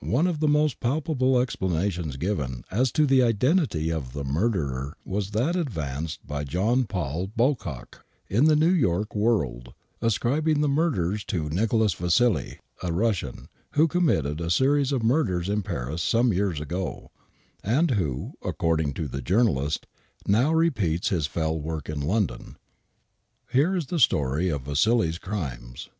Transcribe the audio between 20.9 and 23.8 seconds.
his fell work in London. Here